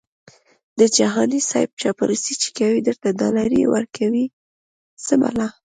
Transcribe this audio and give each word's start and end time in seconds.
د 0.79 0.81
جهاني 0.97 1.39
صیب 1.49 1.69
چاپلوسي 1.81 2.33
چې 2.41 2.49
کوي 2.57 2.79
درته 2.87 3.09
ډالري 3.21 3.61
ورکوي 3.75 4.25
څه 5.05 5.13
بلا🤑🤣 5.21 5.57